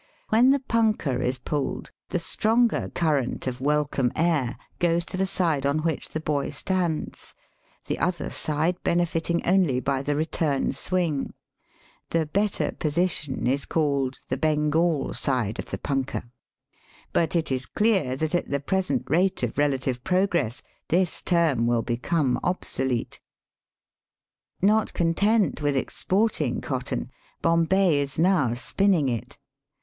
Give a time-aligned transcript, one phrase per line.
[0.29, 5.63] When the punkah is pulled the stronger current of welcome air goes to the side
[5.63, 7.35] on which the boys stands,
[7.85, 11.35] the other side benefiting only by the return swing;
[12.09, 16.31] the better position is called" the Bengal side of the punkah.'*
[17.13, 21.83] But it is clear that at the present rate of relative progress this term will
[21.83, 23.19] become obsolete.
[24.63, 27.11] Not content with exporting cotton,
[27.43, 29.37] Bom bay is now spinning it.